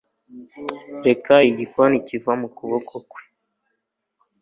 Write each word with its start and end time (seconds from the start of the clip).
reka 1.07 1.33
igikoni 1.49 1.97
kiva 2.07 2.31
mu 2.41 2.47
kuboko 2.57 2.93
kwe 3.11 3.21